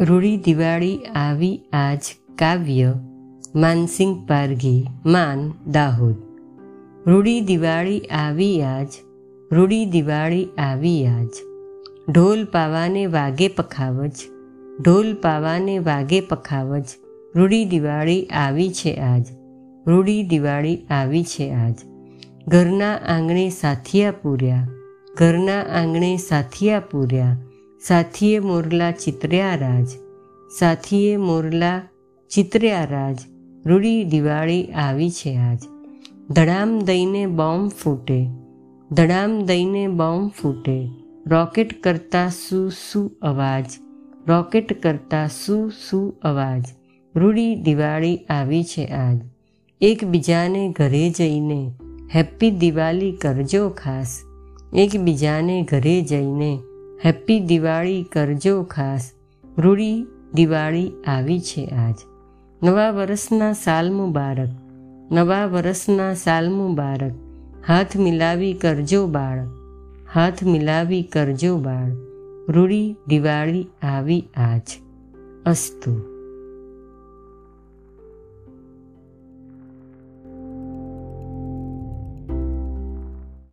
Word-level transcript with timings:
રૂડી 0.00 0.36
દિવાળી 0.36 0.96
આવી 0.96 1.60
આજ 1.72 2.00
કાવ્ય, 2.38 2.94
માનસિંહ 3.54 4.26
પારઘી, 4.28 4.86
માન 5.06 5.52
દાહોદ. 5.70 6.14
રૂડી 7.06 7.40
દિવાળી 7.40 8.00
આવી 8.00 8.62
આજ 8.62 8.88
રૂડી 9.52 9.86
દિવાળી 9.86 10.48
આવી 10.58 11.06
આજ. 11.06 11.28
ઢોલ 12.12 12.44
પાવાને 12.44 13.06
વાગે 13.06 13.48
પખાવજ, 13.48 14.12
ઢોલ 14.82 15.14
પાવાને 15.14 15.78
વાગે 15.78 16.20
પખાવજ 16.20 16.84
રૂડી 17.34 17.64
દિવાળી 17.64 18.24
આવી 18.24 18.70
છે 18.70 18.96
આજ 18.96 19.26
રૂડી 19.86 20.22
દિવાળી 20.22 20.76
આવી 20.76 21.24
છે 21.24 21.50
આજ. 21.50 21.74
ઘરના 22.48 22.94
આંગણે 22.94 23.48
સાથિયા 23.48 24.10
પૂર્યા, 24.10 24.68
ઘરના 25.16 25.62
આંગણે 25.62 26.16
સાથિયા 26.16 26.80
પૂર્યા 26.80 27.36
સાથીએ 27.88 28.38
મોરલા 28.40 28.92
ચિત્ર્યા 28.92 29.56
રાજ 29.56 29.90
સાથીએ 30.50 31.16
મોરલા 31.16 31.76
ચિત્ર્યા 32.30 32.84
રાજ 32.84 33.20
રૂડી 33.66 34.00
દિવાળી 34.04 34.64
આવી 34.76 35.10
છે 35.10 35.32
આજ 35.38 35.66
ધડામ 36.30 36.72
દઈને 36.82 37.22
બોમ્બ 37.34 37.68
ફૂટે 37.70 38.18
ધડામ 38.90 39.38
દઈને 39.44 39.84
બોમ્બ 39.94 40.32
ફૂટે 40.32 40.76
રોકેટ 41.26 41.78
કરતા 41.82 42.26
શું 42.30 42.66
શું 42.70 43.08
અવાજ 43.22 43.78
રોકેટ 44.28 44.76
કરતા 44.82 45.24
શું 45.28 45.64
શું 45.80 46.06
અવાજ 46.22 46.64
રૂડી 47.14 47.56
દિવાળી 47.62 48.20
આવી 48.30 48.62
છે 48.64 48.86
આજ 48.98 49.18
એકબીજાને 49.80 50.62
ઘરે 50.72 51.08
જઈને 51.10 51.60
હેપ્પી 52.14 52.56
દિવાળી 52.60 53.18
કરજો 53.22 53.68
ખાસ 53.68 54.22
એકબીજાને 54.76 55.64
ઘરે 55.64 56.00
જઈને 56.02 56.56
હેપ્પી 57.04 57.40
દિવાળી 57.40 58.02
કરજો 58.02 58.62
ખાસ. 58.62 59.10
રૂડી 59.58 60.06
દિવાળી 60.34 60.92
આવી 61.06 61.40
છે 61.40 61.66
આજ. 61.66 61.94
નવા 62.62 62.90
વર્ષના 62.90 63.52
સાલ 63.52 63.92
મુબારક. 63.92 64.48
નવા 65.12 65.46
વર્ષના 65.46 66.14
સાલ 66.14 66.52
મુબારક. 66.52 67.12
હાથ 67.68 67.96
મિલાવી 67.96 68.52
કરજો 68.52 69.06
બાળ. 69.06 69.38
હાથ 70.14 70.44
મિલાવી 70.44 71.02
કરજો 71.02 71.56
બાળ. 71.56 71.92
રૂડી 72.48 72.96
દિવાળી 73.08 73.66
આવી 73.82 74.20
આજ. 74.36 74.62
અસ્તુ. 75.46 76.15